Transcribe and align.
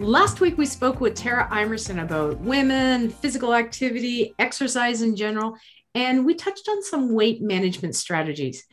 Last 0.00 0.40
week, 0.40 0.56
we 0.56 0.64
spoke 0.64 1.00
with 1.00 1.16
Tara 1.16 1.48
Imerson 1.50 2.00
about 2.00 2.38
women, 2.38 3.10
physical 3.10 3.52
activity, 3.52 4.32
exercise 4.38 5.02
in 5.02 5.16
general, 5.16 5.56
and 5.92 6.24
we 6.24 6.34
touched 6.34 6.68
on 6.68 6.84
some 6.84 7.14
weight 7.14 7.42
management 7.42 7.96
strategies. 7.96 8.64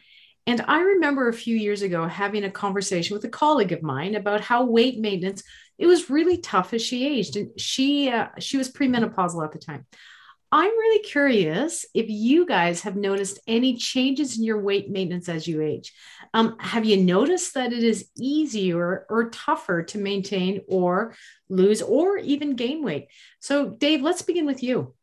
And 0.46 0.64
I 0.68 0.82
remember 0.82 1.28
a 1.28 1.34
few 1.34 1.58
years 1.58 1.82
ago 1.82 2.08
having 2.08 2.44
a 2.44 2.52
conversation 2.52 3.16
with 3.16 3.26
a 3.26 3.30
colleague 3.30 3.72
of 3.72 3.82
mine 3.82 4.14
about 4.14 4.42
how 4.42 4.66
weight 4.66 5.00
maintenance 5.00 5.42
it 5.80 5.88
was 5.88 6.12
really 6.12 6.38
tough 6.38 6.76
as 6.76 6.84
she 6.84 7.08
aged, 7.08 7.36
and 7.38 7.60
she 7.60 8.10
uh, 8.10 8.28
she 8.40 8.58
was 8.58 8.72
premenopausal 8.72 9.44
at 9.44 9.52
the 9.52 9.58
time. 9.58 9.88
I'm 10.52 10.72
really 10.72 11.04
curious 11.04 11.86
if 11.94 12.06
you 12.08 12.46
guys 12.46 12.82
have 12.82 12.96
noticed 12.96 13.40
any 13.48 13.76
changes 13.76 14.38
in 14.38 14.44
your 14.44 14.60
weight 14.62 14.90
maintenance 14.90 15.28
as 15.28 15.48
you 15.48 15.62
age. 15.62 15.94
Um, 16.34 16.58
have 16.60 16.86
you 16.86 16.98
noticed 16.98 17.56
that 17.56 17.74
it 17.74 17.84
is 17.84 18.10
easier 18.18 19.06
or 19.10 19.30
tougher 19.30 19.84
to 19.84 19.98
maintain 19.98 20.62
or 20.68 21.16
lose 21.50 21.82
or 21.82 22.18
even 22.18 22.56
gain 22.56 22.84
weight? 22.84 23.08
So, 23.40 23.70
Dave, 23.70 24.02
let's 24.02 24.22
begin 24.22 24.46
with 24.46 24.62
you. 24.62 24.94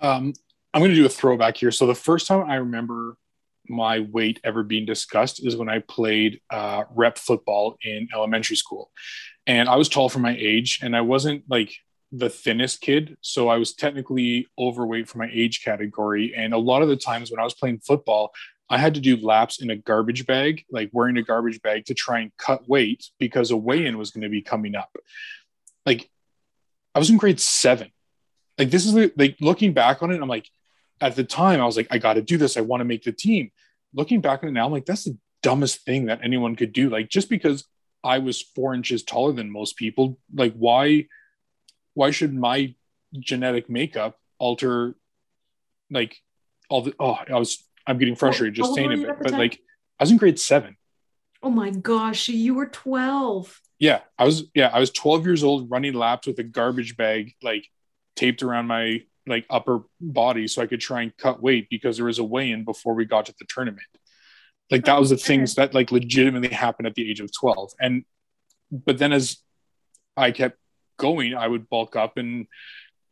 Um, 0.00 0.32
I'm 0.72 0.80
going 0.80 0.90
to 0.90 0.96
do 0.96 1.06
a 1.06 1.10
throwback 1.10 1.56
here. 1.56 1.70
So, 1.70 1.86
the 1.86 1.94
first 1.94 2.26
time 2.26 2.48
I 2.48 2.56
remember 2.56 3.16
my 3.68 4.00
weight 4.00 4.40
ever 4.42 4.62
being 4.62 4.86
discussed 4.86 5.44
is 5.46 5.56
when 5.56 5.68
I 5.68 5.80
played 5.80 6.40
uh, 6.50 6.84
rep 6.94 7.18
football 7.18 7.76
in 7.82 8.08
elementary 8.14 8.56
school. 8.56 8.90
And 9.46 9.68
I 9.68 9.76
was 9.76 9.88
tall 9.88 10.08
for 10.08 10.18
my 10.18 10.36
age, 10.38 10.80
and 10.82 10.96
I 10.96 11.02
wasn't 11.02 11.44
like 11.48 11.74
the 12.12 12.28
thinnest 12.28 12.80
kid. 12.80 13.16
So 13.20 13.48
I 13.48 13.56
was 13.56 13.74
technically 13.74 14.48
overweight 14.58 15.08
for 15.08 15.18
my 15.18 15.30
age 15.32 15.62
category. 15.64 16.34
And 16.36 16.52
a 16.52 16.58
lot 16.58 16.82
of 16.82 16.88
the 16.88 16.96
times 16.96 17.30
when 17.30 17.40
I 17.40 17.44
was 17.44 17.54
playing 17.54 17.80
football, 17.80 18.32
I 18.68 18.78
had 18.78 18.94
to 18.94 19.00
do 19.00 19.16
laps 19.16 19.60
in 19.60 19.70
a 19.70 19.76
garbage 19.76 20.26
bag, 20.26 20.64
like 20.70 20.90
wearing 20.92 21.16
a 21.16 21.22
garbage 21.22 21.60
bag 21.60 21.86
to 21.86 21.94
try 21.94 22.20
and 22.20 22.30
cut 22.36 22.68
weight 22.68 23.06
because 23.18 23.50
a 23.50 23.56
weigh 23.56 23.86
in 23.86 23.98
was 23.98 24.10
going 24.10 24.22
to 24.22 24.28
be 24.28 24.42
coming 24.42 24.74
up. 24.76 24.96
Like 25.84 26.08
I 26.94 26.98
was 26.98 27.10
in 27.10 27.16
grade 27.16 27.40
seven. 27.40 27.90
Like 28.58 28.70
this 28.70 28.86
is 28.86 29.10
like 29.16 29.36
looking 29.40 29.72
back 29.72 30.02
on 30.02 30.10
it, 30.10 30.20
I'm 30.20 30.28
like, 30.28 30.48
at 31.00 31.16
the 31.16 31.24
time, 31.24 31.60
I 31.60 31.64
was 31.64 31.76
like, 31.76 31.88
I 31.90 31.98
got 31.98 32.14
to 32.14 32.22
do 32.22 32.36
this. 32.36 32.56
I 32.56 32.60
want 32.60 32.82
to 32.82 32.84
make 32.84 33.04
the 33.04 33.12
team. 33.12 33.50
Looking 33.94 34.20
back 34.20 34.42
on 34.42 34.50
it 34.50 34.52
now, 34.52 34.66
I'm 34.66 34.72
like, 34.72 34.84
that's 34.84 35.04
the 35.04 35.16
dumbest 35.42 35.84
thing 35.84 36.06
that 36.06 36.20
anyone 36.22 36.56
could 36.56 36.72
do. 36.72 36.90
Like 36.90 37.08
just 37.08 37.28
because 37.28 37.64
I 38.04 38.18
was 38.18 38.40
four 38.42 38.74
inches 38.74 39.02
taller 39.02 39.32
than 39.32 39.50
most 39.50 39.76
people, 39.76 40.18
like 40.34 40.54
why? 40.54 41.06
Why 41.94 42.10
should 42.10 42.34
my 42.34 42.74
genetic 43.18 43.68
makeup 43.68 44.18
alter 44.38 44.94
like 45.90 46.16
all 46.68 46.82
the 46.82 46.94
oh 46.98 47.18
I 47.28 47.38
was 47.38 47.64
I'm 47.86 47.98
getting 47.98 48.16
frustrated 48.16 48.54
just 48.54 48.74
saying 48.74 48.92
it, 48.92 49.08
but 49.22 49.32
like 49.32 49.60
I 49.98 50.04
was 50.04 50.10
in 50.10 50.16
grade 50.16 50.38
seven. 50.38 50.76
Oh 51.42 51.50
my 51.50 51.70
gosh, 51.70 52.28
you 52.28 52.54
were 52.54 52.66
12. 52.66 53.60
Yeah, 53.78 54.00
I 54.18 54.24
was 54.24 54.44
yeah, 54.54 54.70
I 54.72 54.78
was 54.78 54.90
12 54.90 55.26
years 55.26 55.42
old 55.42 55.70
running 55.70 55.94
laps 55.94 56.26
with 56.26 56.38
a 56.38 56.42
garbage 56.42 56.96
bag 56.96 57.34
like 57.42 57.66
taped 58.14 58.42
around 58.42 58.66
my 58.66 59.02
like 59.26 59.46
upper 59.50 59.80
body 60.00 60.48
so 60.48 60.62
I 60.62 60.66
could 60.66 60.80
try 60.80 61.02
and 61.02 61.16
cut 61.16 61.42
weight 61.42 61.68
because 61.70 61.96
there 61.96 62.06
was 62.06 62.18
a 62.18 62.24
weigh-in 62.24 62.64
before 62.64 62.94
we 62.94 63.04
got 63.04 63.26
to 63.26 63.34
the 63.38 63.46
tournament. 63.48 63.86
Like 64.70 64.84
that 64.84 64.96
oh, 64.96 65.00
was 65.00 65.10
the 65.10 65.16
things 65.16 65.54
that 65.56 65.74
like 65.74 65.90
legitimately 65.90 66.48
happened 66.48 66.86
at 66.86 66.94
the 66.94 67.08
age 67.10 67.20
of 67.20 67.30
12. 67.32 67.72
And 67.80 68.04
but 68.70 68.98
then 68.98 69.12
as 69.12 69.38
I 70.16 70.30
kept 70.30 70.59
going, 71.00 71.34
I 71.34 71.48
would 71.48 71.68
bulk 71.68 71.96
up 71.96 72.18
and 72.18 72.46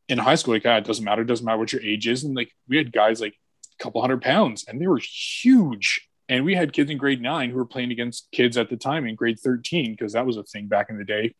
in 0.08 0.18
high 0.18 0.36
school, 0.36 0.54
like, 0.54 0.66
ah, 0.66 0.76
it 0.76 0.84
doesn't 0.84 1.04
matter. 1.04 1.22
It 1.22 1.26
doesn't 1.26 1.44
matter 1.44 1.58
what 1.58 1.72
your 1.72 1.82
age 1.82 2.06
is. 2.06 2.24
And 2.24 2.36
like, 2.36 2.50
we 2.68 2.76
had 2.76 2.92
guys 2.92 3.20
like 3.20 3.34
a 3.78 3.82
couple 3.82 4.00
hundred 4.00 4.22
pounds 4.22 4.64
and 4.66 4.80
they 4.80 4.86
were 4.86 5.00
huge. 5.00 6.08
And 6.28 6.44
we 6.44 6.54
had 6.54 6.72
kids 6.72 6.90
in 6.90 6.98
grade 6.98 7.22
nine 7.22 7.50
who 7.50 7.56
were 7.56 7.66
playing 7.66 7.90
against 7.90 8.28
kids 8.32 8.56
at 8.56 8.68
the 8.68 8.76
time 8.76 9.06
in 9.06 9.14
grade 9.14 9.40
13, 9.40 9.92
because 9.92 10.12
that 10.12 10.26
was 10.26 10.36
a 10.36 10.42
thing 10.42 10.66
back 10.66 10.90
in 10.90 10.98
the 10.98 11.04
day. 11.04 11.34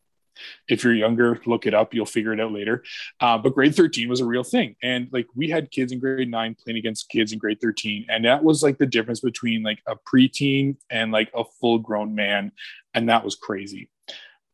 If 0.67 0.83
you're 0.83 0.93
younger, 0.93 1.39
look 1.45 1.65
it 1.65 1.73
up. 1.73 1.93
You'll 1.93 2.05
figure 2.05 2.33
it 2.33 2.39
out 2.39 2.51
later. 2.51 2.83
Uh, 3.19 3.37
but 3.37 3.53
grade 3.53 3.75
13 3.75 4.07
was 4.09 4.21
a 4.21 4.25
real 4.25 4.43
thing. 4.43 4.75
And 4.81 5.09
like 5.11 5.27
we 5.35 5.49
had 5.49 5.69
kids 5.71 5.91
in 5.91 5.99
grade 5.99 6.29
nine 6.29 6.55
playing 6.55 6.77
against 6.77 7.09
kids 7.09 7.33
in 7.33 7.39
grade 7.39 7.59
13. 7.61 8.05
And 8.09 8.25
that 8.25 8.43
was 8.43 8.63
like 8.63 8.77
the 8.77 8.85
difference 8.85 9.19
between 9.19 9.63
like 9.63 9.79
a 9.87 9.95
preteen 9.95 10.77
and 10.89 11.11
like 11.11 11.29
a 11.35 11.43
full 11.59 11.79
grown 11.79 12.15
man. 12.15 12.51
And 12.93 13.09
that 13.09 13.23
was 13.23 13.35
crazy. 13.35 13.89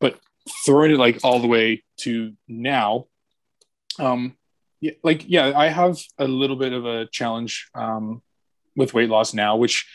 But 0.00 0.18
throwing 0.64 0.92
it 0.92 0.98
like 0.98 1.20
all 1.24 1.40
the 1.40 1.46
way 1.46 1.82
to 1.98 2.32
now. 2.48 3.06
Um 3.98 4.36
yeah, 4.80 4.92
like 5.02 5.24
yeah 5.26 5.52
i 5.56 5.68
have 5.68 5.98
a 6.18 6.28
little 6.28 6.54
bit 6.54 6.74
of 6.74 6.84
a 6.84 7.06
challenge 7.06 7.70
um 7.74 8.20
with 8.76 8.92
weight 8.92 9.08
loss 9.08 9.32
now 9.32 9.56
which 9.56 9.88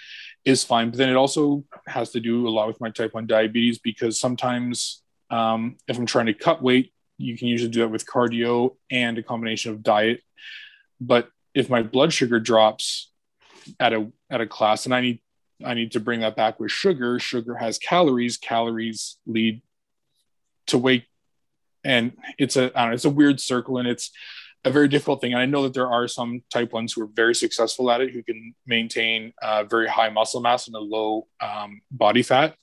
is 0.44 0.64
fine 0.64 0.90
but 0.90 0.98
then 0.98 1.08
it 1.08 1.16
also 1.16 1.64
has 1.86 2.10
to 2.10 2.20
do 2.20 2.48
a 2.48 2.50
lot 2.50 2.68
with 2.68 2.82
my 2.82 2.90
type 2.90 3.14
1 3.14 3.28
diabetes 3.28 3.78
because 3.78 4.20
sometimes 4.20 5.04
um 5.30 5.78
if 5.88 6.00
i'm 6.00 6.08
trying 6.08 6.26
to 6.26 6.34
cut 6.34 6.64
weight 6.64 6.92
you 7.22 7.38
can 7.38 7.48
usually 7.48 7.70
do 7.70 7.82
that 7.82 7.90
with 7.90 8.06
cardio 8.06 8.76
and 8.90 9.18
a 9.18 9.24
combination 9.24 9.72
of 9.72 9.84
diet. 9.84 10.22
But 11.00 11.30
if 11.54 11.70
my 11.70 11.84
blood 11.84 12.12
sugar 12.12 12.40
drops 12.40 13.12
at 13.80 13.94
a 13.94 14.12
at 14.30 14.42
a 14.42 14.48
class 14.48 14.86
and 14.86 14.96
i 14.96 15.02
need 15.02 15.20
i 15.64 15.76
need 15.76 15.92
to 15.92 16.00
bring 16.00 16.22
that 16.22 16.36
back 16.36 16.60
with 16.60 16.72
sugar 16.72 17.20
sugar 17.20 17.54
has 17.56 17.78
calories 17.78 18.36
calories 18.36 19.18
lead 19.28 19.62
to 20.72 20.78
weight 20.78 21.06
and 21.84 22.14
it's 22.38 22.56
a 22.56 22.72
know, 22.76 22.92
it's 22.92 23.06
a 23.06 23.10
weird 23.10 23.40
circle 23.40 23.78
and 23.78 23.88
it's 23.88 24.12
a 24.64 24.72
very 24.72 24.88
difficult 24.88 25.22
thing. 25.22 25.34
And 25.34 25.42
i 25.42 25.46
know 25.46 25.64
that 25.64 25.74
there 25.74 25.90
are 25.90 26.08
some 26.08 26.44
type 26.52 26.74
ones 26.74 26.94
who 26.94 27.04
are 27.04 27.10
very 27.14 27.36
successful 27.36 27.90
at 27.92 28.02
it 28.02 28.12
who 28.12 28.24
can 28.24 28.54
maintain 28.66 29.34
uh, 29.42 29.64
very 29.64 29.88
high 29.88 30.10
muscle 30.10 30.42
mass 30.42 30.68
and 30.68 30.76
a 30.76 30.80
low 30.80 31.28
um, 31.40 31.82
body 31.92 32.24
fat. 32.24 32.56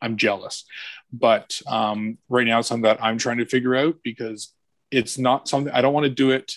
I'm 0.00 0.16
jealous. 0.16 0.64
But 1.12 1.60
um, 1.66 2.18
right 2.28 2.46
now 2.46 2.60
it's 2.60 2.68
something 2.68 2.82
that 2.82 3.02
i'm 3.02 3.18
trying 3.18 3.38
to 3.38 3.46
figure 3.46 3.74
out 3.74 3.96
because 4.02 4.52
it's 4.90 5.18
not 5.18 5.48
something 5.48 5.72
i 5.72 5.80
don't 5.80 5.94
want 5.94 6.04
to 6.04 6.10
do 6.10 6.30
it 6.30 6.52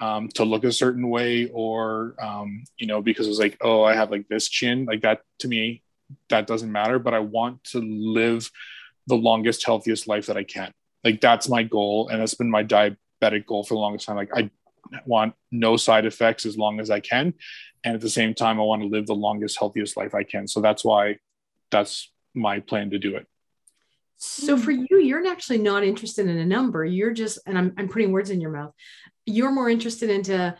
um, 0.00 0.28
to 0.28 0.44
look 0.44 0.64
a 0.64 0.72
certain 0.72 1.08
way 1.08 1.48
or 1.52 2.14
um, 2.20 2.64
you 2.76 2.86
know 2.86 3.00
because 3.00 3.28
it's 3.28 3.38
like 3.38 3.56
oh 3.60 3.84
i 3.84 3.94
have 3.94 4.10
like 4.10 4.28
this 4.28 4.48
chin. 4.48 4.84
Like 4.84 5.02
that 5.02 5.20
to 5.40 5.48
me 5.48 5.82
that 6.28 6.46
doesn't 6.46 6.70
matter 6.70 6.98
but 6.98 7.14
i 7.14 7.20
want 7.20 7.64
to 7.64 7.80
live 7.80 8.50
the 9.06 9.16
longest, 9.16 9.64
healthiest 9.66 10.08
life 10.08 10.26
that 10.26 10.36
I 10.36 10.44
can. 10.44 10.72
Like 11.02 11.20
that's 11.20 11.48
my 11.48 11.62
goal. 11.62 12.08
And 12.08 12.20
that's 12.20 12.34
been 12.34 12.50
my 12.50 12.64
diabetic 12.64 13.46
goal 13.46 13.64
for 13.64 13.74
the 13.74 13.80
longest 13.80 14.06
time. 14.06 14.16
Like 14.16 14.30
I 14.34 14.50
want 15.06 15.34
no 15.50 15.76
side 15.76 16.06
effects 16.06 16.46
as 16.46 16.56
long 16.56 16.80
as 16.80 16.90
I 16.90 17.00
can. 17.00 17.34
And 17.84 17.94
at 17.94 18.00
the 18.00 18.10
same 18.10 18.34
time, 18.34 18.58
I 18.58 18.62
want 18.62 18.82
to 18.82 18.88
live 18.88 19.06
the 19.06 19.14
longest, 19.14 19.58
healthiest 19.58 19.96
life 19.96 20.14
I 20.14 20.22
can. 20.22 20.48
So 20.48 20.60
that's 20.60 20.84
why 20.84 21.18
that's 21.70 22.10
my 22.34 22.60
plan 22.60 22.90
to 22.90 22.98
do 22.98 23.16
it. 23.16 23.26
So 24.16 24.56
for 24.56 24.70
you, 24.70 24.98
you're 24.98 25.26
actually 25.26 25.58
not 25.58 25.84
interested 25.84 26.26
in 26.28 26.38
a 26.38 26.46
number. 26.46 26.84
You're 26.84 27.12
just, 27.12 27.40
and 27.46 27.58
I'm, 27.58 27.74
I'm 27.76 27.88
putting 27.88 28.10
words 28.12 28.30
in 28.30 28.40
your 28.40 28.50
mouth. 28.50 28.72
You're 29.26 29.50
more 29.50 29.68
interested 29.68 30.08
into, 30.08 30.56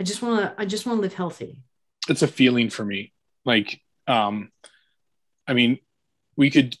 I 0.00 0.02
just 0.02 0.22
want 0.22 0.40
to, 0.40 0.54
I 0.60 0.64
just 0.64 0.86
want 0.86 0.98
to 0.98 1.02
live 1.02 1.12
healthy. 1.12 1.62
It's 2.08 2.22
a 2.22 2.28
feeling 2.28 2.70
for 2.70 2.84
me. 2.84 3.12
Like, 3.44 3.80
um, 4.06 4.50
I 5.46 5.52
mean, 5.52 5.78
we 6.36 6.50
could 6.50 6.76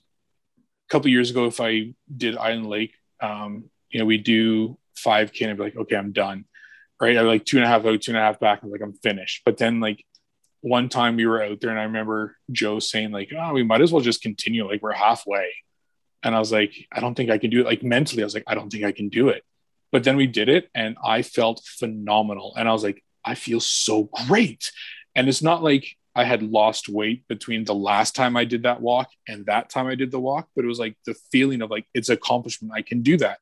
couple 0.92 1.10
years 1.10 1.30
ago, 1.30 1.46
if 1.46 1.58
I 1.58 1.94
did 2.14 2.36
Island 2.36 2.68
Lake, 2.68 2.94
um, 3.20 3.64
you 3.88 3.98
know, 3.98 4.04
we 4.04 4.18
do 4.18 4.78
5K 4.98 5.42
and 5.42 5.50
I'd 5.50 5.56
be 5.56 5.62
like, 5.62 5.76
okay, 5.76 5.96
I'm 5.96 6.12
done. 6.12 6.44
Right. 7.00 7.16
I 7.16 7.22
like 7.22 7.44
two 7.44 7.56
and 7.56 7.64
a 7.64 7.68
half 7.68 7.84
out, 7.84 8.02
two 8.02 8.12
and 8.12 8.18
a 8.18 8.20
half 8.20 8.38
back. 8.38 8.62
I'm 8.62 8.70
like, 8.70 8.82
I'm 8.82 8.92
finished. 8.92 9.42
But 9.44 9.56
then 9.56 9.80
like 9.80 10.04
one 10.60 10.88
time 10.88 11.16
we 11.16 11.26
were 11.26 11.42
out 11.42 11.60
there 11.60 11.70
and 11.70 11.80
I 11.80 11.84
remember 11.84 12.36
Joe 12.52 12.78
saying 12.78 13.10
like, 13.10 13.32
oh, 13.36 13.54
we 13.54 13.64
might 13.64 13.80
as 13.80 13.90
well 13.90 14.02
just 14.02 14.22
continue. 14.22 14.68
Like 14.68 14.82
we're 14.82 14.92
halfway. 14.92 15.50
And 16.22 16.34
I 16.34 16.38
was 16.38 16.52
like, 16.52 16.72
I 16.92 17.00
don't 17.00 17.16
think 17.16 17.30
I 17.30 17.38
can 17.38 17.50
do 17.50 17.60
it. 17.60 17.66
Like 17.66 17.82
mentally, 17.82 18.22
I 18.22 18.26
was 18.26 18.34
like, 18.34 18.44
I 18.46 18.54
don't 18.54 18.70
think 18.70 18.84
I 18.84 18.92
can 18.92 19.08
do 19.08 19.30
it. 19.30 19.42
But 19.90 20.04
then 20.04 20.16
we 20.16 20.26
did 20.26 20.48
it 20.48 20.68
and 20.74 20.96
I 21.02 21.22
felt 21.22 21.64
phenomenal. 21.64 22.54
And 22.56 22.68
I 22.68 22.72
was 22.72 22.84
like, 22.84 23.02
I 23.24 23.34
feel 23.34 23.60
so 23.60 24.10
great. 24.26 24.70
And 25.16 25.28
it's 25.28 25.42
not 25.42 25.62
like 25.62 25.96
I 26.14 26.24
had 26.24 26.42
lost 26.42 26.88
weight 26.88 27.26
between 27.28 27.64
the 27.64 27.74
last 27.74 28.14
time 28.14 28.36
I 28.36 28.44
did 28.44 28.64
that 28.64 28.80
walk 28.80 29.08
and 29.26 29.46
that 29.46 29.70
time 29.70 29.86
I 29.86 29.94
did 29.94 30.10
the 30.10 30.20
walk, 30.20 30.48
but 30.54 30.64
it 30.64 30.68
was 30.68 30.78
like 30.78 30.96
the 31.06 31.14
feeling 31.30 31.62
of 31.62 31.70
like 31.70 31.86
it's 31.94 32.10
accomplishment. 32.10 32.74
I 32.74 32.82
can 32.82 33.02
do 33.02 33.16
that. 33.18 33.38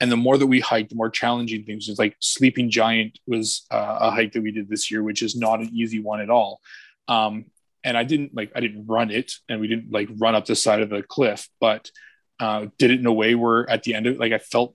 And 0.00 0.10
the 0.10 0.16
more 0.16 0.38
that 0.38 0.46
we 0.46 0.60
hiked, 0.60 0.90
the 0.90 0.96
more 0.96 1.10
challenging 1.10 1.64
things. 1.64 1.88
It's 1.88 1.98
like 1.98 2.16
Sleeping 2.20 2.70
Giant 2.70 3.18
was 3.26 3.66
uh, 3.70 3.98
a 4.00 4.10
hike 4.10 4.32
that 4.32 4.42
we 4.42 4.50
did 4.50 4.68
this 4.68 4.90
year, 4.90 5.02
which 5.02 5.22
is 5.22 5.36
not 5.36 5.60
an 5.60 5.70
easy 5.72 6.00
one 6.00 6.20
at 6.20 6.30
all. 6.30 6.60
Um, 7.08 7.46
and 7.84 7.96
I 7.96 8.04
didn't 8.04 8.34
like 8.34 8.52
I 8.54 8.60
didn't 8.60 8.86
run 8.86 9.10
it, 9.10 9.32
and 9.48 9.60
we 9.60 9.68
didn't 9.68 9.90
like 9.90 10.08
run 10.18 10.34
up 10.34 10.46
the 10.46 10.56
side 10.56 10.80
of 10.80 10.90
the 10.90 11.02
cliff, 11.02 11.48
but 11.60 11.90
uh, 12.38 12.66
did 12.78 12.90
it 12.90 13.00
in 13.00 13.06
a 13.06 13.12
way 13.12 13.34
where 13.34 13.68
at 13.68 13.82
the 13.82 13.94
end 13.94 14.06
of 14.06 14.14
it, 14.14 14.20
like 14.20 14.32
I 14.32 14.38
felt 14.38 14.74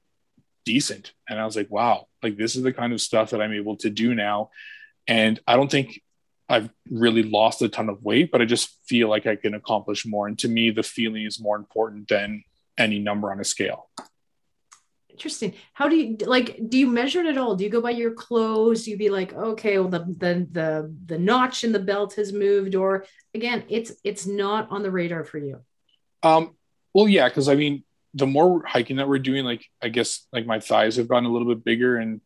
decent, 0.65 1.13
and 1.29 1.39
I 1.39 1.45
was 1.45 1.55
like, 1.55 1.69
wow, 1.69 2.07
like 2.23 2.37
this 2.37 2.55
is 2.55 2.63
the 2.63 2.73
kind 2.73 2.93
of 2.93 3.01
stuff 3.01 3.31
that 3.31 3.41
I'm 3.41 3.53
able 3.53 3.77
to 3.77 3.89
do 3.89 4.15
now. 4.15 4.49
And 5.07 5.39
I 5.47 5.55
don't 5.55 5.69
think 5.69 6.01
I've 6.47 6.69
really 6.89 7.23
lost 7.23 7.61
a 7.61 7.69
ton 7.69 7.89
of 7.89 8.03
weight, 8.03 8.31
but 8.31 8.41
I 8.41 8.45
just 8.45 8.77
feel 8.85 9.09
like 9.09 9.25
I 9.25 9.35
can 9.35 9.55
accomplish 9.55 10.05
more. 10.05 10.27
And 10.27 10.37
to 10.39 10.47
me, 10.47 10.69
the 10.69 10.83
feeling 10.83 11.23
is 11.23 11.39
more 11.39 11.55
important 11.55 12.07
than 12.07 12.43
any 12.77 12.99
number 12.99 13.31
on 13.31 13.39
a 13.39 13.43
scale. 13.43 13.89
Interesting. 15.09 15.53
How 15.73 15.87
do 15.87 15.95
you 15.95 16.17
like? 16.25 16.59
Do 16.69 16.77
you 16.77 16.87
measure 16.87 17.21
it 17.21 17.27
at 17.27 17.37
all? 17.37 17.55
Do 17.55 17.63
you 17.63 17.69
go 17.69 17.81
by 17.81 17.91
your 17.91 18.11
clothes? 18.11 18.83
Do 18.83 18.91
you 18.91 18.97
be 18.97 19.09
like, 19.09 19.33
okay, 19.33 19.79
well, 19.79 19.87
the 19.87 19.99
the 19.99 20.47
the 20.51 20.95
the 21.05 21.17
notch 21.17 21.63
in 21.63 21.71
the 21.71 21.79
belt 21.79 22.15
has 22.15 22.33
moved, 22.33 22.75
or 22.75 23.05
again, 23.33 23.63
it's 23.69 23.93
it's 24.03 24.27
not 24.27 24.69
on 24.71 24.83
the 24.83 24.91
radar 24.91 25.23
for 25.23 25.37
you. 25.37 25.61
Um. 26.21 26.55
Well, 26.93 27.07
yeah, 27.07 27.29
because 27.29 27.47
I 27.47 27.55
mean, 27.55 27.85
the 28.13 28.27
more 28.27 28.63
hiking 28.65 28.97
that 28.97 29.07
we're 29.07 29.19
doing, 29.19 29.45
like 29.45 29.65
I 29.81 29.89
guess 29.89 30.27
like 30.33 30.45
my 30.45 30.59
thighs 30.59 30.97
have 30.97 31.07
gotten 31.07 31.25
a 31.25 31.31
little 31.31 31.47
bit 31.47 31.63
bigger 31.63 31.97
and 31.97 32.19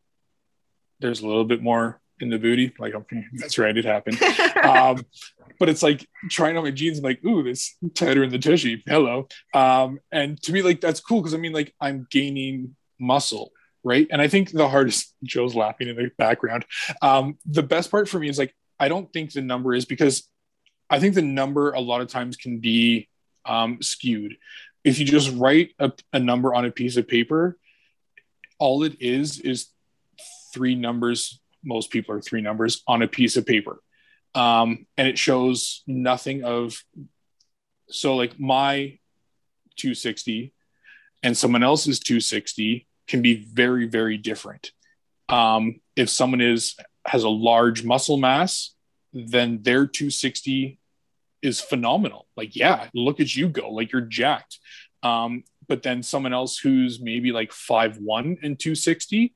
there's 0.99 1.21
a 1.21 1.27
little 1.27 1.45
bit 1.45 1.61
more 1.61 2.01
in 2.19 2.29
the 2.29 2.39
booty. 2.39 2.73
Like 2.79 2.95
okay, 2.95 3.25
that's 3.33 3.57
right, 3.57 3.75
it 3.75 3.85
happened. 3.85 4.21
um, 4.63 5.05
but 5.59 5.69
it's 5.69 5.83
like 5.83 6.07
trying 6.29 6.57
on 6.57 6.63
my 6.63 6.71
jeans 6.71 6.97
and 6.97 7.03
like, 7.03 7.23
ooh, 7.25 7.43
this 7.43 7.75
tighter 7.93 8.23
in 8.23 8.29
the 8.29 8.39
tushy. 8.39 8.81
Hello. 8.85 9.27
Um, 9.53 9.99
and 10.11 10.41
to 10.43 10.53
me, 10.53 10.61
like 10.61 10.81
that's 10.81 10.99
cool 10.99 11.21
because 11.21 11.33
I 11.33 11.37
mean, 11.37 11.53
like 11.53 11.73
I'm 11.81 12.07
gaining 12.09 12.75
muscle, 12.99 13.51
right? 13.83 14.07
And 14.09 14.21
I 14.21 14.27
think 14.27 14.51
the 14.51 14.69
hardest 14.69 15.13
Joe's 15.23 15.55
laughing 15.55 15.89
in 15.89 15.95
the 15.95 16.11
background. 16.17 16.65
Um, 17.01 17.37
the 17.45 17.63
best 17.63 17.91
part 17.91 18.07
for 18.07 18.19
me 18.19 18.29
is 18.29 18.37
like 18.37 18.55
I 18.79 18.87
don't 18.87 19.11
think 19.11 19.33
the 19.33 19.41
number 19.41 19.73
is 19.73 19.85
because 19.85 20.27
I 20.89 20.99
think 20.99 21.15
the 21.15 21.21
number 21.21 21.71
a 21.71 21.79
lot 21.79 22.01
of 22.01 22.07
times 22.07 22.37
can 22.37 22.59
be 22.59 23.09
um, 23.45 23.81
skewed. 23.81 24.37
If 24.83 24.97
you 24.97 25.05
just 25.05 25.31
write 25.35 25.71
a, 25.77 25.91
a 26.13 26.19
number 26.19 26.53
on 26.53 26.65
a 26.65 26.71
piece 26.71 26.97
of 26.97 27.07
paper, 27.07 27.57
all 28.59 28.83
it 28.83 28.97
is 29.01 29.39
is 29.39 29.67
three 30.53 30.75
numbers. 30.75 31.39
Most 31.63 31.91
people 31.91 32.15
are 32.15 32.21
three 32.21 32.41
numbers 32.41 32.83
on 32.87 33.01
a 33.01 33.07
piece 33.07 33.37
of 33.37 33.45
paper. 33.45 33.81
Um, 34.35 34.85
and 34.97 35.07
it 35.07 35.17
shows 35.17 35.83
nothing 35.87 36.43
of, 36.43 36.83
so 37.89 38.15
like 38.15 38.39
my 38.39 38.99
260 39.77 40.53
and 41.23 41.37
someone 41.37 41.63
else's 41.63 41.99
260 41.99 42.87
can 43.07 43.21
be 43.21 43.35
very, 43.35 43.87
very 43.87 44.17
different. 44.17 44.71
Um, 45.27 45.81
if 45.95 46.09
someone 46.09 46.41
is 46.41 46.75
has 47.05 47.23
a 47.23 47.29
large 47.29 47.83
muscle 47.83 48.17
mass, 48.17 48.75
then 49.13 49.61
their 49.63 49.87
260 49.87 50.79
is 51.41 51.61
phenomenal. 51.61 52.27
Like, 52.35 52.55
yeah, 52.55 52.87
look 52.93 53.19
at 53.19 53.35
you 53.35 53.49
go, 53.49 53.71
like 53.71 53.91
you're 53.91 54.01
jacked. 54.01 54.59
Um, 55.01 55.43
but 55.67 55.83
then 55.83 56.03
someone 56.03 56.33
else 56.33 56.57
who's 56.57 56.99
maybe 56.99 57.31
like 57.31 57.51
five 57.51 57.97
one 57.97 58.37
and 58.43 58.59
260, 58.59 59.33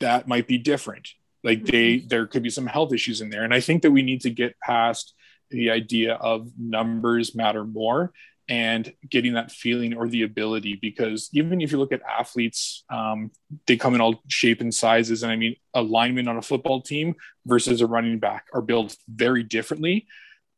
that 0.00 0.28
might 0.28 0.46
be 0.46 0.58
different. 0.58 1.08
Like 1.44 1.64
they 1.64 1.96
mm-hmm. 1.96 2.08
there 2.08 2.26
could 2.26 2.42
be 2.42 2.50
some 2.50 2.66
health 2.66 2.92
issues 2.92 3.20
in 3.20 3.30
there. 3.30 3.44
And 3.44 3.54
I 3.54 3.60
think 3.60 3.82
that 3.82 3.90
we 3.90 4.02
need 4.02 4.22
to 4.22 4.30
get 4.30 4.58
past 4.60 5.14
the 5.50 5.70
idea 5.70 6.14
of 6.14 6.50
numbers 6.58 7.34
matter 7.34 7.64
more 7.64 8.12
and 8.48 8.94
getting 9.08 9.34
that 9.34 9.50
feeling 9.50 9.94
or 9.94 10.08
the 10.08 10.22
ability 10.22 10.78
because 10.80 11.28
even 11.32 11.60
if 11.60 11.70
you 11.70 11.78
look 11.78 11.92
at 11.92 12.00
athletes 12.02 12.84
um, 12.90 13.30
they 13.66 13.76
come 13.76 13.94
in 13.94 14.00
all 14.00 14.22
shape 14.28 14.60
and 14.60 14.74
sizes 14.74 15.22
and 15.22 15.30
i 15.30 15.36
mean 15.36 15.54
a 15.74 15.82
lineman 15.82 16.28
on 16.28 16.36
a 16.36 16.42
football 16.42 16.80
team 16.80 17.14
versus 17.46 17.80
a 17.80 17.86
running 17.86 18.18
back 18.18 18.46
are 18.54 18.62
built 18.62 18.96
very 19.08 19.42
differently 19.42 20.06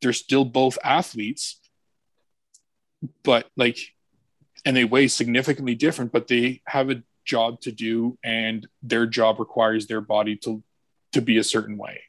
they're 0.01 0.13
still 0.13 0.45
both 0.45 0.79
athletes 0.85 1.61
but 3.25 3.47
like 3.57 3.79
and 4.65 4.77
they 4.77 4.85
weigh 4.85 5.09
significantly 5.09 5.75
different 5.75 6.13
but 6.13 6.29
they 6.29 6.63
have 6.67 6.91
a 6.91 7.03
job 7.35 7.61
to 7.61 7.73
do 7.73 8.19
and 8.25 8.67
their 8.83 9.07
job 9.07 9.39
requires 9.39 9.87
their 9.87 10.01
body 10.01 10.37
to 10.37 10.63
to 11.13 11.21
be 11.21 11.39
a 11.39 11.45
certain 11.55 11.77
way 11.77 12.01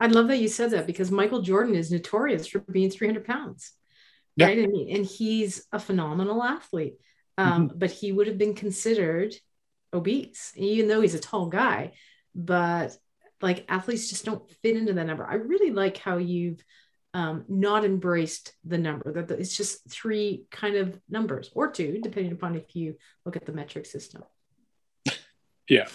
i 0.00 0.06
love 0.06 0.28
that 0.28 0.38
you 0.38 0.48
said 0.48 0.70
that 0.70 0.86
because 0.86 1.10
michael 1.10 1.42
jordan 1.42 1.74
is 1.74 1.90
notorious 1.90 2.46
for 2.46 2.60
being 2.60 2.90
300 2.90 3.24
pounds 3.24 3.72
yeah. 4.36 4.46
right 4.46 4.58
and, 4.58 4.74
and 4.94 5.06
he's 5.06 5.64
a 5.72 5.78
phenomenal 5.78 6.42
athlete 6.42 6.96
um, 7.36 7.68
mm-hmm. 7.68 7.78
but 7.78 7.90
he 7.90 8.10
would 8.12 8.26
have 8.26 8.38
been 8.38 8.54
considered 8.54 9.34
obese 9.92 10.52
even 10.56 10.88
though 10.88 11.00
he's 11.00 11.14
a 11.14 11.20
tall 11.20 11.46
guy 11.46 11.92
but 12.34 12.96
like 13.40 13.64
athletes 13.68 14.08
just 14.08 14.24
don't 14.24 14.50
fit 14.62 14.76
into 14.76 14.92
that 14.94 15.06
number. 15.06 15.26
I 15.26 15.34
really 15.34 15.70
like 15.70 15.98
how 15.98 16.16
you've 16.16 16.62
um, 17.14 17.44
not 17.48 17.84
embraced 17.84 18.52
the 18.64 18.78
number 18.78 19.12
that 19.12 19.30
it's 19.30 19.56
just 19.56 19.88
three 19.90 20.44
kind 20.50 20.76
of 20.76 20.98
numbers 21.08 21.50
or 21.54 21.70
two, 21.70 22.00
depending 22.02 22.32
upon 22.32 22.54
if 22.54 22.76
you 22.76 22.96
look 23.24 23.36
at 23.36 23.46
the 23.46 23.52
metric 23.52 23.86
system. 23.86 24.22
Yeah. 25.68 25.88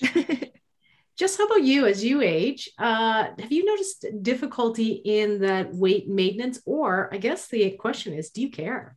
just 1.16 1.38
how 1.38 1.46
about 1.46 1.62
you 1.62 1.86
as 1.86 2.04
you 2.04 2.22
age? 2.22 2.70
Uh, 2.78 3.28
have 3.38 3.52
you 3.52 3.64
noticed 3.64 4.06
difficulty 4.22 4.92
in 4.92 5.40
that 5.40 5.74
weight 5.74 6.08
maintenance? 6.08 6.60
Or 6.64 7.12
I 7.12 7.18
guess 7.18 7.48
the 7.48 7.70
question 7.72 8.14
is, 8.14 8.30
do 8.30 8.40
you 8.40 8.50
care? 8.50 8.96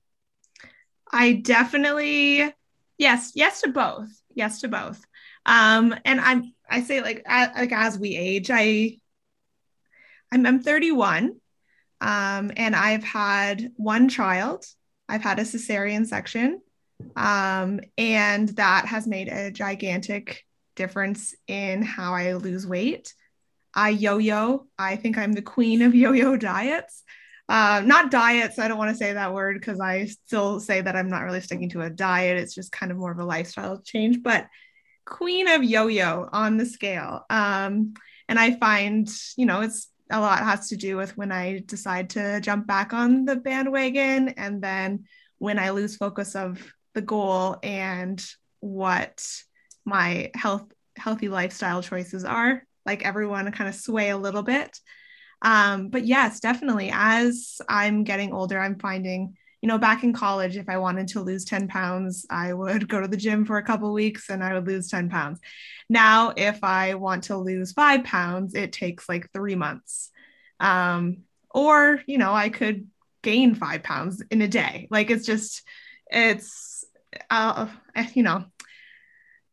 I 1.12 1.34
definitely, 1.34 2.54
yes, 2.98 3.34
yes 3.36 3.62
to 3.62 3.70
both. 3.70 4.10
Yes 4.34 4.62
to 4.62 4.68
both. 4.68 5.04
Um, 5.46 5.96
and 6.06 6.20
I'm 6.20 6.54
I 6.70 6.82
say 6.82 7.02
like 7.02 7.24
like 7.28 7.72
as 7.72 8.00
we 8.00 8.16
age, 8.16 8.50
I 8.52 8.98
I'm, 10.32 10.46
I'm 10.48 10.64
31, 10.64 11.36
um, 12.04 12.52
and 12.58 12.76
I've 12.76 13.04
had 13.04 13.72
one 13.78 14.10
child. 14.10 14.66
I've 15.08 15.22
had 15.22 15.40
a 15.40 15.44
cesarean 15.44 16.06
section, 16.06 16.62
um, 17.16 17.80
and 17.98 18.50
that 18.50 18.86
has 18.88 19.08
made 19.08 19.30
a 19.30 19.52
gigantic 19.52 20.44
difference 20.76 21.34
in 21.48 21.82
how 21.82 22.14
I 22.14 22.34
lose 22.34 22.68
weight. 22.68 23.14
I 23.74 23.90
yo-yo. 23.90 24.68
I 24.78 24.98
think 24.98 25.18
I'm 25.18 25.34
the 25.34 25.42
queen 25.42 25.82
of 25.82 25.96
yo-yo 25.96 26.36
diets. 26.36 27.04
Uh, 27.50 27.82
not 27.86 28.12
diets. 28.12 28.60
I 28.60 28.68
don't 28.68 28.78
want 28.78 28.92
to 28.92 28.98
say 28.98 29.14
that 29.14 29.34
word 29.34 29.60
because 29.60 29.80
I 29.80 30.06
still 30.06 30.60
say 30.60 30.82
that 30.82 30.96
I'm 30.96 31.10
not 31.10 31.24
really 31.24 31.42
sticking 31.42 31.70
to 31.70 31.82
a 31.82 31.90
diet. 31.90 32.38
It's 32.38 32.56
just 32.56 32.72
kind 32.72 32.92
of 32.92 32.98
more 32.98 33.12
of 33.12 33.20
a 33.20 33.26
lifestyle 33.26 33.82
change. 33.82 34.22
But 34.22 34.48
queen 35.06 35.48
of 35.48 35.64
yo-yo 35.64 36.30
on 36.32 36.58
the 36.58 36.66
scale. 36.66 37.26
Um, 37.30 37.94
and 38.30 38.40
I 38.40 38.52
find, 38.56 39.10
you 39.38 39.46
know, 39.46 39.62
it's 39.62 39.88
a 40.12 40.20
lot 40.20 40.40
has 40.40 40.70
to 40.70 40.78
do 40.78 40.98
with 40.98 41.18
when 41.18 41.32
I 41.32 41.64
decide 41.66 42.12
to 42.12 42.42
jump 42.42 42.68
back 42.68 42.94
on 42.94 43.26
the 43.26 43.36
bandwagon 43.36 44.30
and 44.30 44.62
then 44.62 45.06
when 45.38 45.60
I 45.60 45.72
lose 45.72 45.96
focus 45.96 46.36
of 46.36 46.62
the 46.94 47.02
goal 47.02 47.58
and 47.64 48.24
what 48.60 49.26
my 49.86 50.32
health 50.36 50.66
healthy 50.96 51.28
lifestyle 51.28 51.82
choices 51.82 52.24
are. 52.24 52.64
Like 52.86 53.06
everyone 53.06 53.52
kind 53.52 53.70
of 53.70 53.76
sway 53.76 54.10
a 54.10 54.18
little 54.18 54.44
bit. 54.44 54.78
Um, 55.42 55.90
but 55.90 56.06
yes, 56.06 56.40
definitely 56.40 56.92
as 56.94 57.60
I'm 57.68 58.04
getting 58.04 58.34
older, 58.34 58.60
I'm 58.60 58.80
finding 58.80 59.36
you 59.64 59.68
know, 59.68 59.78
back 59.78 60.04
in 60.04 60.12
college, 60.12 60.58
if 60.58 60.68
I 60.68 60.76
wanted 60.76 61.08
to 61.10 61.22
lose 61.22 61.46
10 61.46 61.70
pounds, 61.70 62.26
I 62.30 62.52
would 62.52 62.90
go 62.90 63.00
to 63.00 63.08
the 63.08 63.16
gym 63.16 63.46
for 63.46 63.56
a 63.56 63.64
couple 63.64 63.94
weeks 63.94 64.30
and 64.30 64.44
I 64.44 64.54
would 64.54 64.68
lose 64.68 64.90
10 64.90 65.10
pounds. 65.10 65.40
Now, 65.90 66.34
if 66.36 66.62
I 66.66 66.96
want 66.96 67.24
to 67.26 67.38
lose 67.38 67.72
five 67.72 68.04
pounds, 68.04 68.56
it 68.56 68.74
takes 68.74 69.08
like 69.08 69.32
three 69.32 69.56
months. 69.56 70.12
Um, 70.60 71.20
or, 71.50 72.02
you 72.08 72.18
know, 72.18 72.34
I 72.34 72.50
could 72.50 72.90
gain 73.22 73.56
five 73.56 73.84
pounds 73.84 74.22
in 74.30 74.42
a 74.42 74.50
day. 74.50 74.90
Like 74.92 75.10
it's 75.10 75.26
just, 75.26 75.62
it's, 76.12 76.84
uh, 77.30 77.68
you 78.16 78.24
know, 78.24 78.44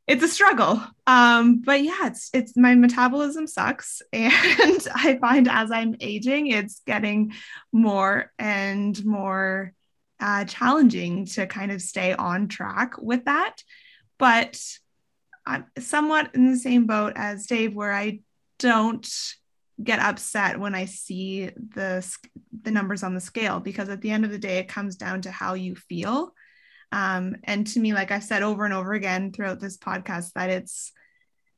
it's 0.08 0.25
a 0.25 0.28
struggle. 0.28 0.82
Um, 1.06 1.62
but 1.62 1.84
yeah, 1.84 2.08
it's 2.08 2.30
it's 2.34 2.56
my 2.56 2.75
metabolism 2.75 3.46
sucks, 3.46 4.02
and 4.12 4.88
I 4.92 5.18
find 5.20 5.46
as 5.49 5.70
I'm 5.70 5.94
aging, 6.00 6.49
it's 6.49 6.82
getting 6.84 7.32
more 7.70 8.32
and 8.40 9.04
more 9.04 9.73
uh, 10.20 10.44
challenging 10.44 11.26
to 11.26 11.46
kind 11.46 11.72
of 11.72 11.82
stay 11.82 12.14
on 12.14 12.48
track 12.48 13.00
with 13.00 13.24
that. 13.24 13.56
But 14.18 14.60
I'm 15.46 15.66
somewhat 15.78 16.34
in 16.34 16.50
the 16.50 16.58
same 16.58 16.86
boat 16.86 17.14
as 17.16 17.46
Dave, 17.46 17.74
where 17.74 17.92
I 17.92 18.20
don't 18.58 19.08
get 19.82 19.98
upset 19.98 20.60
when 20.60 20.74
I 20.74 20.84
see 20.84 21.46
the 21.46 22.06
the 22.62 22.70
numbers 22.70 23.02
on 23.02 23.14
the 23.14 23.20
scale 23.20 23.60
because 23.60 23.88
at 23.88 24.02
the 24.02 24.10
end 24.10 24.24
of 24.24 24.30
the 24.30 24.38
day, 24.38 24.58
it 24.58 24.68
comes 24.68 24.96
down 24.96 25.22
to 25.22 25.30
how 25.30 25.54
you 25.54 25.74
feel. 25.74 26.34
Um, 26.92 27.36
and 27.44 27.66
to 27.68 27.80
me, 27.80 27.94
like 27.94 28.10
I've 28.10 28.24
said 28.24 28.42
over 28.42 28.64
and 28.64 28.74
over 28.74 28.92
again 28.92 29.32
throughout 29.32 29.60
this 29.60 29.78
podcast, 29.78 30.32
that 30.34 30.50
it's, 30.50 30.92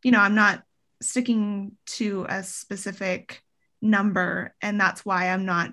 you 0.03 0.11
know, 0.11 0.21
I'm 0.21 0.35
not 0.35 0.63
sticking 1.01 1.73
to 1.87 2.27
a 2.29 2.43
specific 2.43 3.43
number, 3.81 4.55
and 4.61 4.81
that's 4.81 5.05
why 5.05 5.31
I'm 5.31 5.45
not 5.45 5.73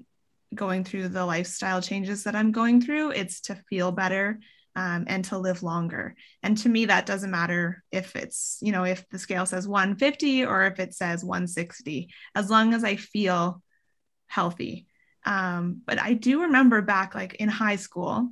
going 0.53 0.83
through 0.83 1.09
the 1.09 1.25
lifestyle 1.25 1.81
changes 1.81 2.23
that 2.23 2.35
I'm 2.35 2.51
going 2.51 2.81
through. 2.81 3.11
It's 3.11 3.41
to 3.41 3.55
feel 3.69 3.91
better 3.91 4.39
um, 4.75 5.05
and 5.07 5.25
to 5.25 5.37
live 5.37 5.63
longer. 5.63 6.15
And 6.43 6.57
to 6.59 6.69
me, 6.69 6.85
that 6.85 7.05
doesn't 7.05 7.31
matter 7.31 7.83
if 7.91 8.15
it's, 8.15 8.57
you 8.61 8.71
know, 8.71 8.83
if 8.83 9.07
the 9.09 9.19
scale 9.19 9.45
says 9.45 9.67
150 9.67 10.45
or 10.45 10.65
if 10.65 10.79
it 10.79 10.93
says 10.93 11.23
160, 11.23 12.09
as 12.35 12.49
long 12.49 12.73
as 12.73 12.83
I 12.83 12.95
feel 12.95 13.61
healthy. 14.27 14.87
Um, 15.25 15.81
but 15.85 15.99
I 15.99 16.13
do 16.13 16.43
remember 16.43 16.81
back 16.81 17.13
like 17.13 17.35
in 17.35 17.49
high 17.49 17.75
school, 17.75 18.29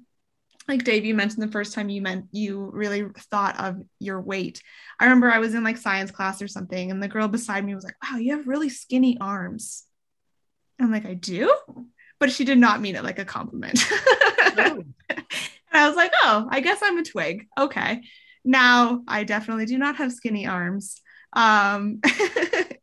like 0.67 0.83
Dave, 0.83 1.05
you 1.05 1.15
mentioned 1.15 1.43
the 1.43 1.51
first 1.51 1.73
time 1.73 1.89
you 1.89 2.01
meant 2.01 2.25
you 2.31 2.69
really 2.73 3.05
thought 3.31 3.59
of 3.59 3.81
your 3.99 4.21
weight. 4.21 4.61
I 4.99 5.05
remember 5.05 5.31
I 5.31 5.39
was 5.39 5.53
in 5.53 5.63
like 5.63 5.77
science 5.77 6.11
class 6.11 6.41
or 6.41 6.47
something, 6.47 6.91
and 6.91 7.01
the 7.01 7.07
girl 7.07 7.29
beside 7.29 7.63
me 7.63 7.73
was 7.73 7.85
like, 7.85 7.95
Wow, 8.03 8.17
you 8.17 8.35
have 8.35 8.47
really 8.47 8.69
skinny 8.69 9.17
arms. 9.19 9.85
I'm 10.79 10.91
like, 10.91 11.05
I 11.05 11.13
do? 11.13 11.53
But 12.19 12.31
she 12.31 12.45
did 12.45 12.57
not 12.57 12.81
mean 12.81 12.95
it 12.95 13.03
like 13.03 13.19
a 13.19 13.25
compliment. 13.25 13.79
and 14.57 14.85
I 15.71 15.87
was 15.87 15.95
like, 15.95 16.11
oh, 16.23 16.47
I 16.49 16.59
guess 16.61 16.79
I'm 16.81 16.97
a 16.97 17.03
twig. 17.03 17.47
Okay. 17.57 18.03
Now 18.43 19.03
I 19.07 19.23
definitely 19.23 19.65
do 19.65 19.77
not 19.77 19.97
have 19.97 20.13
skinny 20.13 20.47
arms. 20.47 21.01
Um, 21.33 22.01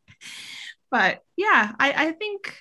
but 0.90 1.20
yeah, 1.36 1.72
I, 1.78 2.06
I 2.08 2.12
think 2.12 2.54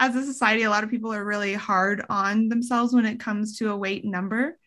as 0.00 0.16
a 0.16 0.24
society, 0.24 0.62
a 0.64 0.70
lot 0.70 0.84
of 0.84 0.90
people 0.90 1.12
are 1.12 1.24
really 1.24 1.54
hard 1.54 2.04
on 2.08 2.48
themselves 2.48 2.92
when 2.92 3.06
it 3.06 3.20
comes 3.20 3.58
to 3.58 3.70
a 3.70 3.76
weight 3.76 4.04
number. 4.04 4.58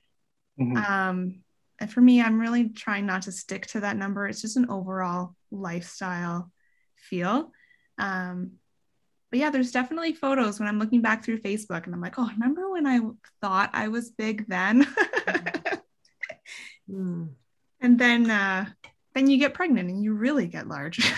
Mm-hmm. 0.59 0.77
Um, 0.77 1.41
and 1.79 1.91
for 1.91 2.01
me, 2.01 2.21
I'm 2.21 2.39
really 2.39 2.69
trying 2.69 3.05
not 3.05 3.23
to 3.23 3.31
stick 3.31 3.67
to 3.67 3.81
that 3.81 3.97
number. 3.97 4.27
It's 4.27 4.41
just 4.41 4.57
an 4.57 4.69
overall 4.69 5.35
lifestyle 5.51 6.51
feel. 6.95 7.51
Um, 7.97 8.53
but 9.29 9.39
yeah, 9.39 9.49
there's 9.49 9.71
definitely 9.71 10.13
photos 10.13 10.59
when 10.59 10.67
I'm 10.67 10.79
looking 10.79 11.01
back 11.01 11.23
through 11.23 11.41
Facebook 11.41 11.85
and 11.85 11.93
I'm 11.93 12.01
like, 12.01 12.17
oh, 12.17 12.29
remember 12.33 12.71
when 12.71 12.87
I 12.87 12.99
thought 13.41 13.69
I 13.73 13.89
was 13.89 14.09
big 14.09 14.47
then? 14.47 14.85
mm. 16.89 17.29
And 17.81 17.99
then 17.99 18.29
uh, 18.29 18.65
then 19.13 19.29
you 19.29 19.37
get 19.37 19.53
pregnant 19.53 19.89
and 19.89 20.03
you 20.03 20.13
really 20.13 20.47
get 20.47 20.67
large. 20.67 20.99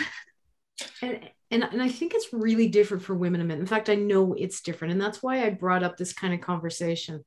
and, 1.02 1.20
and 1.50 1.64
and 1.64 1.82
I 1.82 1.90
think 1.90 2.14
it's 2.14 2.34
really 2.34 2.68
different 2.68 3.04
for 3.04 3.16
women 3.16 3.42
and 3.42 3.48
men. 3.48 3.60
In 3.60 3.66
fact, 3.66 3.90
I 3.90 3.96
know 3.96 4.34
it's 4.34 4.62
different, 4.62 4.94
and 4.94 5.02
that's 5.02 5.24
why 5.24 5.46
I 5.46 5.50
brought 5.50 5.84
up 5.84 5.98
this 5.98 6.14
kind 6.14 6.34
of 6.34 6.42
conversation. 6.42 7.24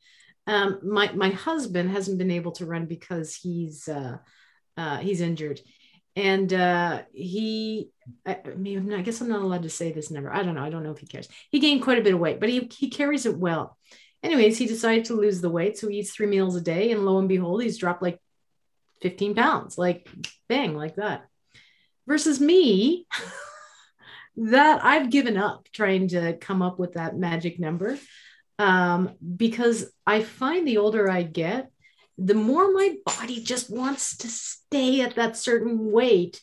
Um, 0.47 0.81
my 0.83 1.11
my 1.13 1.31
husband 1.31 1.91
hasn't 1.91 2.19
been 2.19 2.31
able 2.31 2.53
to 2.53 2.67
run 2.67 2.87
because 2.87 3.35
he's 3.35 3.89
uh, 3.89 4.19
uh, 4.77 4.99
he's 4.99 5.21
injured, 5.21 5.61
and 6.17 6.53
uh, 6.53 7.03
he 7.13 7.91
I, 8.27 8.39
mean, 8.57 8.93
I 8.93 9.03
guess 9.03 9.21
I'm 9.21 9.29
not 9.29 9.43
allowed 9.43 9.63
to 9.63 9.71
say 9.71 9.93
this 9.93 10.11
number. 10.11 10.33
I 10.33 10.43
don't 10.43 10.55
know. 10.55 10.65
I 10.65 10.71
don't 10.71 10.83
know 10.83 10.93
if 10.93 10.99
he 10.99 11.07
cares. 11.07 11.29
He 11.51 11.59
gained 11.59 11.83
quite 11.83 11.99
a 11.99 12.03
bit 12.03 12.15
of 12.15 12.21
weight, 12.21 12.41
but 12.41 12.49
he 12.49 12.71
he 12.77 12.91
carries 12.91 13.27
it 13.27 13.37
well. 13.37 13.77
Anyways, 14.23 14.57
he 14.57 14.67
decided 14.67 15.07
to 15.07 15.15
lose 15.15 15.41
the 15.41 15.51
weight, 15.51 15.77
so 15.77 15.89
he 15.89 15.99
eats 15.99 16.13
three 16.13 16.27
meals 16.27 16.57
a 16.57 16.61
day, 16.61 16.93
and 16.93 17.05
lo 17.05 17.19
and 17.19 17.29
behold, 17.29 17.63
he's 17.63 17.79
dropped 17.79 18.03
like 18.03 18.19
15 19.03 19.35
pounds, 19.35 19.77
like 19.77 20.09
bang, 20.49 20.75
like 20.75 20.97
that. 20.97 21.27
Versus 22.07 22.41
me, 22.41 23.07
that 24.37 24.85
I've 24.85 25.11
given 25.11 25.37
up 25.37 25.69
trying 25.73 26.09
to 26.09 26.37
come 26.39 26.63
up 26.63 26.79
with 26.79 26.95
that 26.95 27.17
magic 27.17 27.59
number 27.61 27.99
um, 28.59 29.11
because 29.37 29.91
I 30.07 30.23
find 30.23 30.67
the 30.67 30.79
older 30.79 31.11
I 31.11 31.23
get, 31.23 31.71
the 32.19 32.35
more 32.35 32.73
my 32.73 32.95
body 33.05 33.43
just 33.43 33.71
wants 33.71 34.19
to 34.19 34.29
stay 34.29 35.01
at 35.01 35.17
that 35.17 35.37
certain 35.37 35.91
weight. 35.91 36.41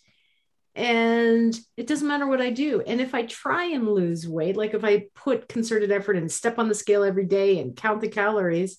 And 0.73 1.57
it 1.75 1.87
doesn't 1.87 2.07
matter 2.07 2.27
what 2.27 2.41
I 2.41 2.49
do. 2.49 2.81
And 2.81 3.01
if 3.01 3.13
I 3.13 3.25
try 3.25 3.65
and 3.65 3.89
lose 3.89 4.27
weight, 4.27 4.55
like 4.55 4.73
if 4.73 4.83
I 4.83 5.07
put 5.15 5.49
concerted 5.49 5.91
effort 5.91 6.15
and 6.15 6.31
step 6.31 6.59
on 6.59 6.69
the 6.69 6.75
scale 6.75 7.03
every 7.03 7.25
day 7.25 7.59
and 7.59 7.75
count 7.75 8.01
the 8.01 8.07
calories, 8.07 8.77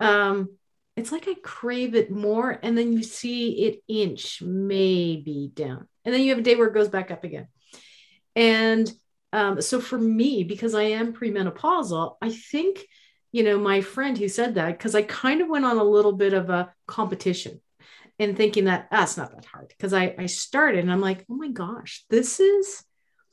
um, 0.00 0.48
it's 0.96 1.12
like 1.12 1.28
I 1.28 1.34
crave 1.42 1.94
it 1.94 2.10
more. 2.10 2.58
And 2.62 2.76
then 2.76 2.92
you 2.92 3.02
see 3.02 3.66
it 3.66 3.82
inch 3.88 4.42
maybe 4.42 5.50
down. 5.54 5.86
And 6.04 6.14
then 6.14 6.22
you 6.22 6.30
have 6.30 6.38
a 6.38 6.42
day 6.42 6.56
where 6.56 6.68
it 6.68 6.74
goes 6.74 6.88
back 6.88 7.10
up 7.10 7.24
again. 7.24 7.48
And 8.34 8.90
um, 9.32 9.60
so 9.60 9.80
for 9.80 9.98
me, 9.98 10.44
because 10.44 10.74
I 10.74 10.84
am 10.84 11.12
premenopausal, 11.12 12.16
I 12.22 12.30
think, 12.30 12.86
you 13.32 13.42
know, 13.42 13.58
my 13.58 13.80
friend 13.80 14.16
who 14.16 14.28
said 14.28 14.54
that, 14.54 14.78
because 14.78 14.94
I 14.94 15.02
kind 15.02 15.40
of 15.40 15.48
went 15.48 15.64
on 15.64 15.78
a 15.78 15.84
little 15.84 16.12
bit 16.12 16.32
of 16.32 16.50
a 16.50 16.72
competition 16.86 17.60
and 18.18 18.36
thinking 18.36 18.64
that 18.64 18.88
that's 18.90 19.18
ah, 19.18 19.22
not 19.22 19.32
that 19.32 19.44
hard. 19.44 19.68
Because 19.68 19.92
I, 19.92 20.14
I 20.18 20.26
started 20.26 20.80
and 20.80 20.92
I'm 20.92 21.00
like, 21.00 21.24
oh 21.30 21.34
my 21.34 21.48
gosh, 21.48 22.04
this 22.10 22.40
is 22.40 22.82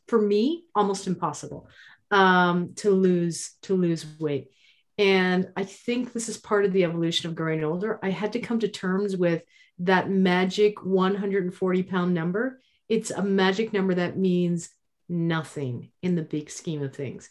for 0.08 0.22
me 0.22 0.66
almost 0.75 1.08
impossible 1.08 1.68
um, 2.12 2.74
to 2.75 2.92
lose 2.92 3.54
to 3.64 3.75
lose 3.75 4.06
weight. 4.20 4.50
And 4.98 5.50
I 5.58 5.64
think 5.64 6.14
this 6.14 6.30
is 6.30 6.38
part 6.38 6.66
of 6.66 6.72
the 6.72 6.86
evolution 6.86 7.30
of 7.30 7.36
growing 7.36 7.64
older. 7.64 8.00
I 8.02 8.12
had 8.12 8.34
to 8.34 8.40
come 8.40 8.60
to 8.60 8.68
terms 8.68 9.18
with 9.18 9.44
that 9.80 10.10
magic 10.10 10.84
140 10.86 11.84
pound 11.84 12.14
number. 12.14 12.62
It's 12.88 13.12
a 13.12 13.24
magic 13.24 13.74
number 13.74 13.96
that 13.96 14.18
means 14.18 14.70
nothing 15.10 15.92
in 16.02 16.16
the 16.16 16.22
big 16.22 16.50
scheme 16.50 16.82
of 16.82 16.96
things. 16.96 17.30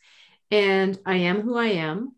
And 0.51 0.99
I 1.07 1.17
am 1.17 1.41
who 1.41 1.57
I 1.57 1.67
am. 1.67 2.15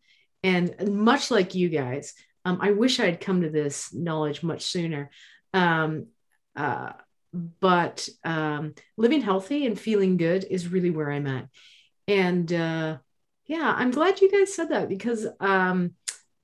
And 0.46 0.94
much 0.94 1.32
like 1.32 1.56
you 1.56 1.68
guys, 1.68 2.14
um, 2.44 2.58
I 2.62 2.70
wish 2.70 3.00
I 3.00 3.06
had 3.06 3.20
come 3.20 3.42
to 3.42 3.50
this 3.50 3.92
knowledge 3.92 4.44
much 4.44 4.62
sooner. 4.62 5.10
Um, 5.52 6.06
uh, 6.54 6.92
but 7.32 8.08
um, 8.24 8.74
living 8.96 9.22
healthy 9.22 9.66
and 9.66 9.78
feeling 9.78 10.16
good 10.16 10.46
is 10.48 10.68
really 10.68 10.90
where 10.90 11.10
I'm 11.10 11.26
at. 11.26 11.48
And 12.06 12.50
uh, 12.52 12.98
yeah, 13.46 13.74
I'm 13.76 13.90
glad 13.90 14.20
you 14.20 14.30
guys 14.30 14.54
said 14.54 14.68
that 14.68 14.88
because 14.88 15.26
um, 15.40 15.94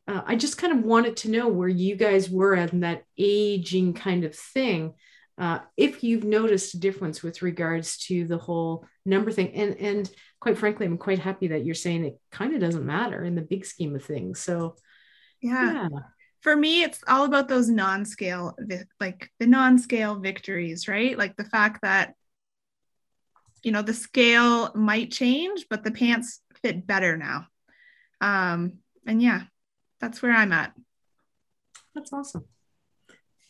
uh, 0.09 0.23
I 0.27 0.35
just 0.35 0.59
kind 0.59 0.77
of 0.77 0.85
wanted 0.85 1.19
to 1.19 1.31
know 1.31 1.47
where 1.47 1.69
you 1.69 1.95
guys 1.95 2.29
were 2.29 2.57
at 2.57 2.73
that 2.81 3.05
aging 3.17 3.95
kind 3.95 4.25
of 4.25 4.35
thing 4.35 4.95
uh, 5.39 5.61
if 5.77 6.05
you've 6.05 6.25
noticed 6.25 6.75
a 6.75 6.79
difference 6.79 7.23
with 7.23 7.43
regards 7.43 7.97
to 7.97 8.27
the 8.27 8.39
whole 8.39 8.87
number 9.05 9.31
thing. 9.33 9.53
And 9.55 9.77
and 9.79 10.11
quite 10.41 10.59
frankly 10.59 10.87
i'm 10.87 10.99
quite 10.99 11.21
happy 11.21 11.49
that 11.49 11.65
you're 11.65 11.75
saying 11.75 12.05
it 12.05 12.19
kind 12.31 12.55
of 12.55 12.61
doesn't 12.61 12.85
matter 12.85 13.25
in 13.25 13.35
the 13.35 13.43
big 13.43 13.65
scheme 13.65 13.95
of 13.95 14.05
things. 14.05 14.41
So 14.41 14.77
yeah, 15.41 15.89
yeah. 15.91 15.99
for 16.41 16.55
me 16.55 16.83
it's 16.83 17.03
all 17.09 17.25
about 17.25 17.49
those 17.49 17.69
non-scale 17.69 18.57
like 19.01 19.31
the 19.39 19.47
non-scale 19.47 20.17
victories 20.17 20.89
right? 20.89 21.17
Like 21.17 21.37
the 21.37 21.45
fact 21.45 21.83
that 21.83 22.15
you 23.63 23.73
know 23.73 23.83
the 23.83 23.95
scale 23.95 24.73
might 24.75 25.11
change 25.11 25.67
but 25.71 25.85
the 25.85 25.93
pants 25.93 26.41
fit 26.63 26.87
better 26.87 27.17
now. 27.17 27.47
Um 28.21 28.75
and 29.07 29.23
yeah 29.23 29.43
that's 30.01 30.21
where 30.21 30.33
i'm 30.33 30.53
at. 30.53 30.73
That's 31.95 32.13
awesome. 32.13 32.45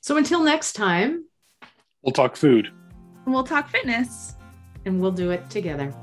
So 0.00 0.16
until 0.16 0.42
next 0.42 0.72
time 0.74 1.24
We'll 2.02 2.12
talk 2.12 2.36
food. 2.36 2.66
And 3.24 3.32
we'll 3.32 3.44
talk 3.44 3.68
fitness. 3.68 4.34
And 4.84 5.00
we'll 5.00 5.12
do 5.12 5.30
it 5.30 5.48
together. 5.50 5.94